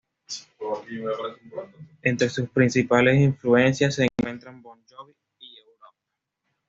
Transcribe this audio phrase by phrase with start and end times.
[2.01, 5.99] Entre sus principales influencias se encuentran Bon Jovi y Europe.